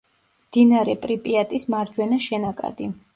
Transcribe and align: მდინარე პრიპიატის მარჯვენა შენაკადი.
მდინარე 0.45 0.95
პრიპიატის 1.03 1.67
მარჯვენა 1.75 2.19
შენაკადი. 2.29 2.89